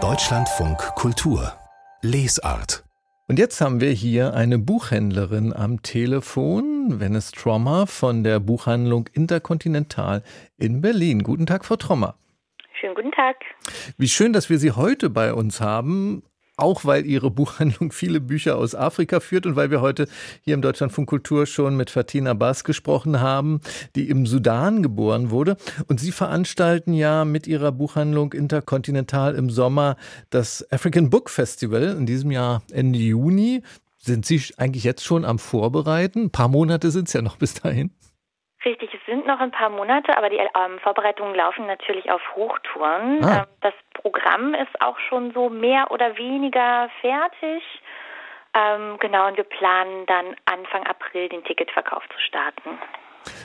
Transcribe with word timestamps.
Deutschlandfunk 0.00 0.78
Kultur 0.94 1.52
Lesart 2.00 2.84
und 3.26 3.40
jetzt 3.40 3.60
haben 3.60 3.80
wir 3.80 3.90
hier 3.90 4.34
eine 4.34 4.58
Buchhändlerin 4.58 5.52
am 5.52 5.82
Telefon, 5.82 7.00
Venice 7.00 7.32
Trommer 7.32 7.88
von 7.88 8.22
der 8.22 8.38
Buchhandlung 8.38 9.08
Interkontinental 9.12 10.22
in 10.58 10.80
Berlin. 10.80 11.24
Guten 11.24 11.46
Tag, 11.46 11.64
Frau 11.64 11.74
Trommer. 11.74 12.14
Schönen 12.78 12.94
guten 12.94 13.10
Tag. 13.10 13.34
Wie 13.96 14.08
schön, 14.08 14.32
dass 14.32 14.48
wir 14.48 14.58
Sie 14.58 14.70
heute 14.70 15.10
bei 15.10 15.34
uns 15.34 15.60
haben 15.60 16.22
auch 16.58 16.84
weil 16.84 17.06
Ihre 17.06 17.30
Buchhandlung 17.38 17.92
viele 17.92 18.20
Bücher 18.20 18.56
aus 18.56 18.74
Afrika 18.74 19.20
führt 19.20 19.46
und 19.46 19.56
weil 19.56 19.70
wir 19.70 19.80
heute 19.80 20.06
hier 20.42 20.54
im 20.54 20.62
Deutschlandfunk 20.62 21.08
Kultur 21.08 21.46
schon 21.46 21.76
mit 21.76 21.90
Fatina 21.90 22.34
Bass 22.34 22.64
gesprochen 22.64 23.20
haben, 23.20 23.60
die 23.96 24.08
im 24.08 24.26
Sudan 24.26 24.82
geboren 24.82 25.30
wurde. 25.30 25.56
Und 25.86 26.00
Sie 26.00 26.12
veranstalten 26.12 26.92
ja 26.92 27.24
mit 27.24 27.46
Ihrer 27.46 27.72
Buchhandlung 27.72 28.32
Interkontinental 28.32 29.34
im 29.34 29.50
Sommer 29.50 29.96
das 30.30 30.66
African 30.70 31.10
Book 31.10 31.30
Festival 31.30 31.96
in 31.98 32.06
diesem 32.06 32.30
Jahr 32.30 32.62
Ende 32.70 32.98
Juni. 32.98 33.62
Sind 33.98 34.26
Sie 34.26 34.42
eigentlich 34.56 34.84
jetzt 34.84 35.04
schon 35.04 35.24
am 35.24 35.38
Vorbereiten? 35.38 36.24
Ein 36.24 36.30
paar 36.30 36.48
Monate 36.48 36.90
sind 36.90 37.08
es 37.08 37.14
ja 37.14 37.22
noch 37.22 37.36
bis 37.36 37.54
dahin. 37.54 37.90
Richtig, 38.64 38.92
es 38.92 39.06
sind 39.06 39.26
noch 39.26 39.38
ein 39.38 39.52
paar 39.52 39.70
Monate, 39.70 40.16
aber 40.16 40.30
die 40.30 40.36
ähm, 40.36 40.78
Vorbereitungen 40.82 41.34
laufen 41.34 41.66
natürlich 41.66 42.10
auf 42.10 42.20
Hochtouren. 42.34 43.24
Ah. 43.24 43.38
Ähm, 43.38 43.46
das 43.60 43.74
Programm 43.94 44.54
ist 44.54 44.80
auch 44.80 44.98
schon 45.08 45.32
so 45.32 45.48
mehr 45.48 45.90
oder 45.90 46.16
weniger 46.16 46.90
fertig. 47.00 47.62
Ähm, 48.54 48.96
genau, 48.98 49.28
und 49.28 49.36
wir 49.36 49.44
planen 49.44 50.06
dann 50.06 50.34
Anfang 50.46 50.84
April 50.86 51.28
den 51.28 51.44
Ticketverkauf 51.44 52.02
zu 52.08 52.18
starten. 52.20 52.78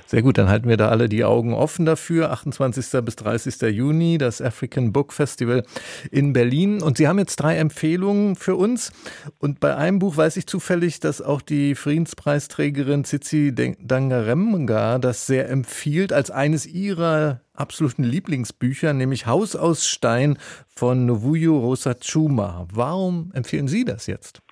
Sehr 0.05 0.21
gut, 0.21 0.37
dann 0.37 0.47
halten 0.47 0.69
wir 0.69 0.77
da 0.77 0.89
alle 0.89 1.09
die 1.09 1.23
Augen 1.23 1.55
offen 1.55 1.85
dafür. 1.85 2.31
28. 2.31 3.01
bis 3.03 3.15
30. 3.15 3.61
Juni, 3.75 4.19
das 4.19 4.41
African 4.41 4.93
Book 4.93 5.11
Festival 5.11 5.63
in 6.11 6.33
Berlin. 6.33 6.83
Und 6.83 6.97
Sie 6.97 7.07
haben 7.07 7.17
jetzt 7.17 7.37
drei 7.37 7.57
Empfehlungen 7.57 8.35
für 8.35 8.55
uns. 8.55 8.91
Und 9.39 9.59
bei 9.59 9.75
einem 9.75 9.97
Buch 9.97 10.15
weiß 10.15 10.37
ich 10.37 10.45
zufällig, 10.45 10.99
dass 10.99 11.19
auch 11.19 11.41
die 11.41 11.73
Friedenspreisträgerin 11.73 13.05
Tsitsi 13.05 13.55
Dangaremga 13.79 14.99
das 14.99 15.25
sehr 15.25 15.49
empfiehlt 15.49 16.13
als 16.13 16.29
eines 16.29 16.67
ihrer 16.67 17.41
absoluten 17.55 18.03
Lieblingsbücher, 18.03 18.93
nämlich 18.93 19.25
Haus 19.25 19.55
aus 19.55 19.87
Stein 19.87 20.37
von 20.67 21.07
Novuyo 21.07 21.57
Rosachuma. 21.57 22.67
Warum 22.71 23.31
empfehlen 23.33 23.67
Sie 23.67 23.83
das 23.83 24.05
jetzt? 24.05 24.42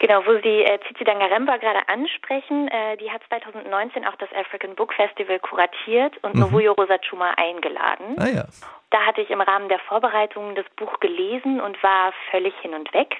Genau, 0.00 0.24
wo 0.26 0.32
Sie 0.42 0.62
äh, 0.62 0.78
Cici 0.86 1.02
Dangaremba 1.02 1.56
gerade 1.56 1.88
ansprechen, 1.88 2.68
äh, 2.68 2.96
die 2.98 3.10
hat 3.10 3.20
2019 3.28 4.06
auch 4.06 4.14
das 4.16 4.32
African 4.32 4.76
Book 4.76 4.94
Festival 4.94 5.40
kuratiert 5.40 6.16
und 6.22 6.34
mhm. 6.34 6.42
Novuyo 6.42 6.72
Rosachuma 6.72 7.32
eingeladen. 7.36 8.16
Ah, 8.18 8.28
ja. 8.28 8.44
Da 8.90 9.04
hatte 9.04 9.22
ich 9.22 9.30
im 9.30 9.40
Rahmen 9.40 9.68
der 9.68 9.80
Vorbereitungen 9.80 10.54
das 10.54 10.66
Buch 10.76 11.00
gelesen 11.00 11.60
und 11.60 11.82
war 11.82 12.12
völlig 12.30 12.54
hin 12.60 12.74
und 12.74 12.92
weg. 12.94 13.16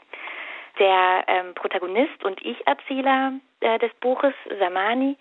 Der 0.78 1.24
ähm, 1.26 1.54
Protagonist 1.54 2.24
und 2.24 2.40
Ich-Erzähler 2.42 3.32
äh, 3.60 3.78
des 3.80 3.92
Buches, 3.94 4.32
Samani, 4.60 5.16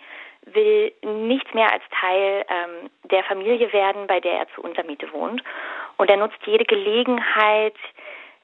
will 0.54 0.94
nichts 1.02 1.52
mehr 1.54 1.72
als 1.74 1.84
Teil 2.00 2.46
ähm, 2.50 2.90
der 3.10 3.24
Familie 3.24 3.74
werden, 3.74 4.08
bei 4.08 4.20
der 4.20 4.34
er 4.34 4.48
zur 4.54 4.64
Untermiete 4.64 5.12
wohnt. 5.12 5.44
Und 5.98 6.10
er 6.10 6.18
nutzt 6.18 6.38
jede 6.46 6.66
Gelegenheit, 6.66 7.76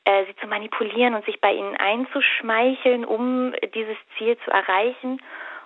äh, 0.06 0.26
sie 0.26 0.36
zu 0.38 0.48
manipulieren 0.48 1.16
und 1.16 1.26
sich 1.26 1.40
bei 1.40 1.54
ihnen 1.54 1.76
einzuschmeicheln, 1.78 3.06
um 3.06 3.54
dieses 3.74 3.98
Ziel 4.18 4.38
zu 4.46 4.52
erreichen. 4.52 5.22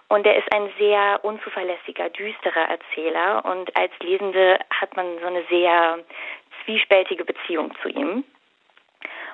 Und 0.10 0.26
er 0.26 0.38
ist 0.38 0.52
ein 0.54 0.70
sehr 0.78 1.20
unzuverlässiger, 1.24 2.10
düsterer 2.10 2.70
Erzähler. 2.70 3.44
Und 3.46 3.76
als 3.76 3.92
Lesende 4.00 4.60
hat 4.70 4.96
man 4.96 5.20
so 5.20 5.28
eine 5.28 5.44
sehr 5.50 6.00
zwiespältige 6.64 7.26
Beziehung 7.26 7.74
zu 7.82 7.90
ihm. 7.90 8.24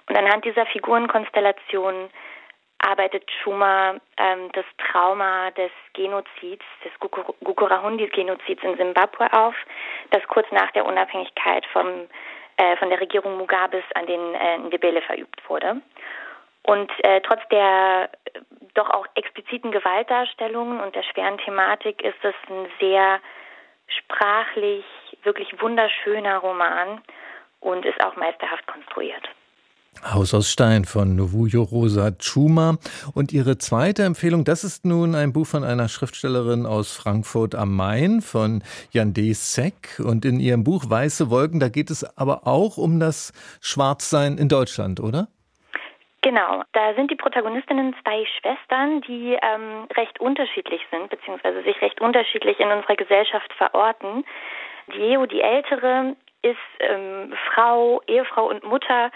Und 0.10 0.18
anhand 0.18 0.46
dieser 0.46 0.66
Figurenkonstellation 0.66 2.10
arbeitet 2.80 3.30
Schumer 3.42 3.96
ähm, 4.18 4.50
das 4.54 4.66
Trauma 4.78 5.52
des 5.52 5.72
Genozids, 5.94 6.66
des 6.84 6.92
Gukurahundi-Genozids 7.00 8.64
in 8.64 8.78
Simbabwe 8.78 9.32
auf, 9.32 9.56
das 10.10 10.24
kurz 10.28 10.52
nach 10.52 10.72
der 10.72 10.86
Unabhängigkeit 10.86 11.66
vom 11.68 12.08
äh, 12.58 12.78
von 12.78 12.90
der 12.90 13.00
Regierung 13.00 13.38
Mugabes 13.38 13.84
an 13.96 14.06
den 14.06 14.36
äh, 14.36 14.58
Ndebele 14.60 15.02
verübt 15.02 15.42
wurde. 15.50 15.82
Und 16.64 16.92
äh, 17.04 17.22
trotz 17.22 17.42
der 17.50 18.10
äh, 18.34 18.40
doch 18.74 18.90
auch 18.90 19.06
expliziten 19.16 19.72
Gewaltdarstellungen 19.72 20.80
und 20.80 20.96
der 20.96 21.04
schweren 21.04 21.38
Thematik 21.38 22.02
ist 22.02 22.24
es 22.24 22.36
ein 22.50 22.68
sehr 22.80 23.20
sprachlich 23.88 24.86
wirklich 25.24 25.62
wunderschöner 25.62 26.38
Roman 26.38 27.02
und 27.60 27.86
ist 27.86 28.04
auch 28.04 28.16
meisterhaft 28.16 28.66
konstruiert. 28.68 29.30
Haus 30.04 30.34
aus 30.34 30.52
Stein 30.52 30.86
von 30.86 31.16
Novuyo 31.16 31.64
Rosa 31.64 32.12
Chuma. 32.20 32.78
Und 33.14 33.32
ihre 33.32 33.58
zweite 33.58 34.04
Empfehlung, 34.04 34.44
das 34.44 34.64
ist 34.64 34.86
nun 34.86 35.16
ein 35.16 35.34
Buch 35.34 35.48
von 35.48 35.64
einer 35.64 35.90
Schriftstellerin 35.90 36.66
aus 36.66 36.96
Frankfurt 36.96 37.56
am 37.56 37.76
Main, 37.76 38.22
von 38.22 38.64
Jan 38.92 39.14
D. 39.14 39.34
Seck. 39.34 40.00
Und 40.04 40.26
in 40.26 40.40
ihrem 40.40 40.64
Buch 40.64 40.90
Weiße 40.90 41.30
Wolken, 41.30 41.60
da 41.60 41.70
geht 41.70 41.90
es 41.90 42.04
aber 42.18 42.48
auch 42.48 42.78
um 42.78 43.00
das 43.00 43.34
Schwarzsein 43.62 44.38
in 44.38 44.50
Deutschland, 44.50 45.00
oder? 45.00 45.28
Genau, 46.22 46.64
da 46.72 46.94
sind 46.96 47.12
die 47.12 47.16
Protagonistinnen 47.16 47.94
zwei 48.02 48.26
Schwestern, 48.40 49.02
die 49.02 49.38
ähm, 49.42 49.88
recht 49.98 50.22
unterschiedlich 50.22 50.82
sind, 50.90 51.10
beziehungsweise 51.10 51.64
sich 51.64 51.82
recht 51.82 52.00
unterschiedlich 52.00 52.60
in 52.60 52.72
unserer 52.72 52.96
Gesellschaft 52.96 53.52
verorten. 53.58 54.24
Dieo, 54.96 55.26
die 55.26 55.42
Ältere, 55.42 56.16
ist 56.44 56.58
ähm, 56.80 57.34
Frau, 57.54 58.02
Ehefrau 58.08 58.50
und 58.50 58.64
Mutter 58.64 59.12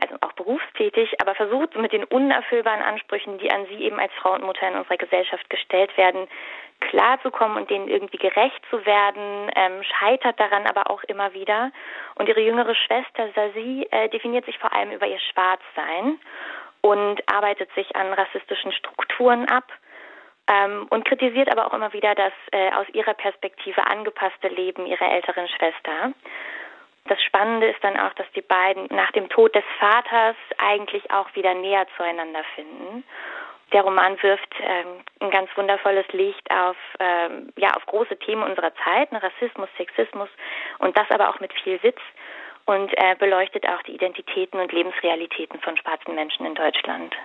also 0.00 0.16
auch 0.20 0.32
berufstätig, 0.32 1.20
aber 1.20 1.34
versucht 1.34 1.76
mit 1.76 1.92
den 1.92 2.04
unerfüllbaren 2.04 2.82
Ansprüchen, 2.82 3.38
die 3.38 3.50
an 3.50 3.66
sie 3.66 3.84
eben 3.84 3.98
als 3.98 4.12
Frau 4.20 4.34
und 4.34 4.44
Mutter 4.44 4.68
in 4.68 4.76
unserer 4.76 4.96
Gesellschaft 4.96 5.48
gestellt 5.50 5.96
werden, 5.96 6.28
klarzukommen 6.80 7.56
und 7.56 7.70
denen 7.70 7.88
irgendwie 7.88 8.18
gerecht 8.18 8.60
zu 8.70 8.84
werden, 8.84 9.50
ähm, 9.56 9.82
scheitert 9.82 10.38
daran 10.38 10.66
aber 10.66 10.90
auch 10.90 11.02
immer 11.04 11.32
wieder. 11.32 11.72
Und 12.16 12.28
ihre 12.28 12.40
jüngere 12.40 12.74
Schwester 12.74 13.28
Sasi 13.34 13.86
äh, 13.90 14.08
definiert 14.10 14.44
sich 14.44 14.58
vor 14.58 14.72
allem 14.72 14.92
über 14.92 15.06
ihr 15.06 15.20
Schwarzsein 15.20 16.18
und 16.82 17.20
arbeitet 17.32 17.72
sich 17.74 17.96
an 17.96 18.12
rassistischen 18.12 18.72
Strukturen 18.72 19.48
ab. 19.48 19.64
Ähm, 20.48 20.86
und 20.90 21.04
kritisiert 21.04 21.50
aber 21.50 21.66
auch 21.66 21.74
immer 21.74 21.92
wieder 21.92 22.14
das 22.14 22.32
äh, 22.52 22.70
aus 22.70 22.86
ihrer 22.92 23.14
Perspektive 23.14 23.84
angepasste 23.84 24.46
Leben 24.46 24.86
ihrer 24.86 25.10
älteren 25.10 25.48
Schwester. 25.48 26.12
Das 27.08 27.22
Spannende 27.22 27.68
ist 27.68 27.82
dann 27.82 27.98
auch, 27.98 28.12
dass 28.14 28.26
die 28.34 28.42
beiden 28.42 28.86
nach 28.90 29.12
dem 29.12 29.28
Tod 29.28 29.54
des 29.54 29.64
Vaters 29.78 30.36
eigentlich 30.58 31.10
auch 31.10 31.34
wieder 31.34 31.54
näher 31.54 31.86
zueinander 31.96 32.42
finden. 32.54 33.04
Der 33.72 33.82
Roman 33.82 34.20
wirft 34.22 34.54
ähm, 34.60 35.00
ein 35.20 35.30
ganz 35.30 35.50
wundervolles 35.56 36.06
Licht 36.12 36.50
auf, 36.50 36.76
ähm, 37.00 37.52
ja, 37.56 37.70
auf 37.74 37.84
große 37.86 38.16
Themen 38.18 38.42
unserer 38.42 38.72
Zeit, 38.84 39.10
ne, 39.10 39.20
Rassismus, 39.22 39.68
Sexismus 39.76 40.28
und 40.78 40.96
das 40.96 41.10
aber 41.10 41.30
auch 41.30 41.40
mit 41.40 41.52
viel 41.52 41.82
Witz 41.82 41.98
und 42.64 42.92
äh, 42.96 43.16
beleuchtet 43.16 43.68
auch 43.68 43.82
die 43.82 43.94
Identitäten 43.94 44.60
und 44.60 44.72
Lebensrealitäten 44.72 45.60
von 45.60 45.76
schwarzen 45.76 46.14
Menschen 46.14 46.46
in 46.46 46.54
Deutschland. 46.54 47.16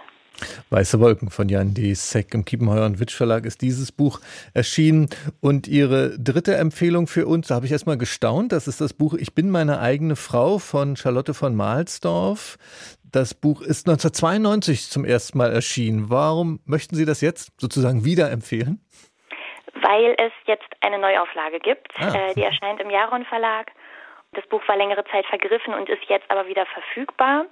Weiße 0.69 1.00
Wolken 1.00 1.29
von 1.29 1.50
Jan 1.50 1.74
D. 1.74 1.94
Seck 1.94 2.34
im 2.34 2.46
Kiepenheuer 2.46 2.85
und 2.85 3.00
Witsch 3.00 3.16
Verlag 3.16 3.46
ist 3.46 3.62
dieses 3.62 3.91
Buch 3.91 4.19
erschienen. 4.53 5.09
Und 5.41 5.68
Ihre 5.68 6.18
dritte 6.18 6.56
Empfehlung 6.56 7.07
für 7.07 7.28
uns, 7.28 7.47
da 7.47 7.56
habe 7.56 7.66
ich 7.66 7.72
erstmal 7.72 7.97
gestaunt, 7.97 8.51
das 8.51 8.68
ist 8.68 8.81
das 8.81 8.94
Buch 8.94 9.13
Ich 9.13 9.34
bin 9.35 9.50
meine 9.50 9.80
eigene 9.80 10.16
Frau 10.16 10.57
von 10.57 10.96
Charlotte 10.96 11.34
von 11.34 11.56
Mahlsdorf. 11.56 12.57
Das 13.12 13.34
Buch 13.34 13.62
ist 13.62 13.90
1992 13.90 14.90
zum 14.90 15.03
ersten 15.03 15.38
Mal 15.38 15.51
erschienen. 15.51 16.09
Warum 16.09 16.62
möchten 16.66 16.96
Sie 16.96 17.06
das 17.06 17.19
jetzt 17.19 17.59
sozusagen 17.59 18.06
wieder 18.06 18.31
empfehlen? 18.31 18.80
Weil 19.74 20.16
es 20.18 20.31
jetzt 20.46 20.69
eine 20.80 20.97
Neuauflage 20.97 21.59
gibt. 21.59 21.91
Ah. 21.97 22.13
Äh, 22.13 22.34
die 22.35 22.44
erscheint 22.44 22.80
im 22.80 22.90
Jaron 22.90 23.25
Verlag. 23.25 23.72
Das 24.34 24.47
Buch 24.47 24.66
war 24.68 24.78
längere 24.78 25.03
Zeit 25.12 25.25
vergriffen 25.25 25.74
und 25.74 25.90
ist 25.90 26.03
jetzt 26.07 26.30
aber 26.30 26.48
wieder 26.48 26.66
verfügbar. 26.68 27.45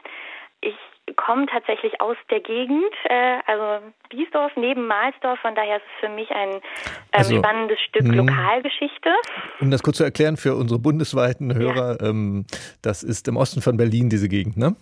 Ich 0.61 0.75
komme 1.15 1.45
tatsächlich 1.47 2.01
aus 2.01 2.17
der 2.29 2.39
Gegend, 2.39 2.93
äh, 3.05 3.37
also 3.45 3.85
Biesdorf 4.09 4.51
neben 4.55 4.87
Mahlsdorf, 4.87 5.39
von 5.39 5.55
daher 5.55 5.77
ist 5.77 5.83
es 5.95 6.07
für 6.07 6.13
mich 6.13 6.29
ein 6.31 6.49
ähm, 6.49 6.61
also, 7.11 7.37
spannendes 7.37 7.79
Stück 7.81 8.03
mh, 8.03 8.15
Lokalgeschichte. 8.15 9.13
Um 9.59 9.71
das 9.71 9.83
kurz 9.83 9.97
zu 9.97 10.03
erklären 10.03 10.37
für 10.37 10.55
unsere 10.55 10.79
bundesweiten 10.79 11.53
Hörer, 11.53 11.97
ja. 12.01 12.09
ähm, 12.09 12.45
das 12.81 13.03
ist 13.03 13.27
im 13.27 13.37
Osten 13.37 13.61
von 13.61 13.77
Berlin 13.77 14.09
diese 14.09 14.29
Gegend, 14.29 14.57
ne? 14.57 14.75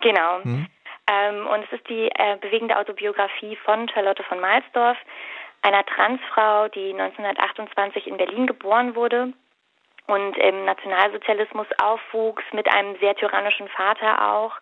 Genau. 0.00 0.40
Mhm. 0.44 0.66
Ähm, 1.10 1.46
und 1.46 1.64
es 1.64 1.72
ist 1.72 1.88
die 1.88 2.08
äh, 2.08 2.36
bewegende 2.40 2.78
Autobiografie 2.78 3.56
von 3.64 3.88
Charlotte 3.88 4.22
von 4.24 4.40
Mahlsdorf, 4.40 4.96
einer 5.62 5.84
Transfrau, 5.84 6.68
die 6.68 6.92
1928 6.92 8.06
in 8.06 8.16
Berlin 8.16 8.46
geboren 8.46 8.94
wurde 8.94 9.32
und 10.06 10.36
im 10.36 10.64
Nationalsozialismus 10.64 11.66
aufwuchs, 11.82 12.44
mit 12.52 12.72
einem 12.72 12.96
sehr 13.00 13.14
tyrannischen 13.14 13.68
Vater 13.68 14.32
auch 14.32 14.52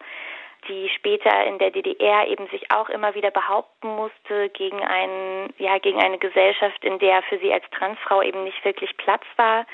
die 0.69 0.89
später 0.91 1.45
in 1.47 1.59
der 1.59 1.71
DDR 1.71 2.29
eben 2.29 2.47
sich 2.49 2.71
auch 2.73 2.89
immer 2.89 3.15
wieder 3.15 3.31
behaupten 3.31 3.89
musste 3.89 4.49
gegen 4.51 4.83
einen, 4.83 5.53
ja, 5.59 5.79
gegen 5.79 6.01
eine 6.03 6.19
Gesellschaft, 6.19 6.85
in 6.85 6.99
der 6.99 7.23
für 7.23 7.39
sie 7.39 7.53
als 7.53 7.65
Transfrau 7.71 8.23
eben 8.23 8.45
nicht 8.45 8.65
wirklich 8.65 8.97
Platz 8.97 9.25
war. 9.37 9.67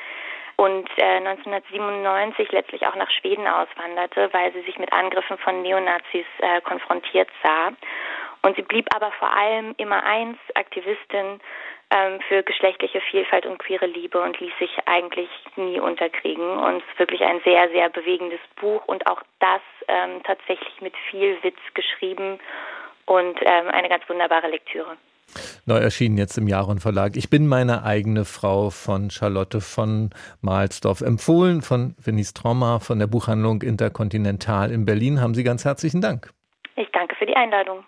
und 0.56 0.88
äh, 0.96 1.18
1997 1.18 2.50
letztlich 2.50 2.84
auch 2.86 2.96
nach 2.96 3.10
Schweden 3.10 3.46
auswanderte, 3.46 4.28
weil 4.32 4.52
sie 4.52 4.62
sich 4.62 4.76
mit 4.78 4.92
Angriffen 4.92 5.38
von 5.38 5.62
Neonazis 5.62 6.26
äh, 6.40 6.60
konfrontiert 6.62 7.28
sah. 7.44 7.72
Und 8.42 8.56
sie 8.56 8.62
blieb 8.62 8.86
aber 8.94 9.12
vor 9.12 9.32
allem 9.32 9.74
immer 9.78 10.02
eins, 10.02 10.38
Aktivistin 10.54 11.40
ähm, 11.90 12.20
für 12.28 12.42
geschlechtliche 12.42 13.00
Vielfalt 13.10 13.46
und 13.46 13.58
queere 13.58 13.86
Liebe 13.86 14.20
und 14.20 14.38
ließ 14.38 14.52
sich 14.58 14.70
eigentlich 14.86 15.28
nie 15.56 15.80
unterkriegen. 15.80 16.58
Und 16.58 16.82
es 16.82 16.88
ist 16.92 16.98
wirklich 16.98 17.22
ein 17.22 17.40
sehr, 17.44 17.68
sehr 17.70 17.88
bewegendes 17.88 18.40
Buch 18.60 18.84
und 18.86 19.06
auch 19.06 19.22
das 19.40 19.62
ähm, 19.88 20.22
tatsächlich 20.24 20.80
mit 20.80 20.94
viel 21.10 21.36
Witz 21.42 21.58
geschrieben 21.74 22.38
und 23.06 23.38
ähm, 23.40 23.68
eine 23.68 23.88
ganz 23.88 24.08
wunderbare 24.08 24.48
Lektüre. 24.48 24.96
Neu 25.66 25.76
erschienen 25.76 26.16
jetzt 26.16 26.38
im 26.38 26.48
Jaron 26.48 26.78
Verlag. 26.78 27.16
Ich 27.16 27.28
bin 27.28 27.46
meine 27.46 27.84
eigene 27.84 28.24
Frau 28.24 28.70
von 28.70 29.10
Charlotte 29.10 29.60
von 29.60 30.10
Mahlsdorf. 30.40 31.02
Empfohlen 31.02 31.60
von 31.60 31.94
Venice 31.98 32.32
Trauma 32.32 32.78
von 32.78 32.98
der 32.98 33.06
Buchhandlung 33.06 33.62
Interkontinental 33.62 34.70
in 34.70 34.86
Berlin. 34.86 35.20
Haben 35.20 35.34
Sie 35.34 35.44
ganz 35.44 35.64
herzlichen 35.64 36.00
Dank. 36.00 36.30
Ich 36.76 36.88
danke 36.92 37.14
für 37.16 37.26
die 37.26 37.36
Einladung. 37.36 37.84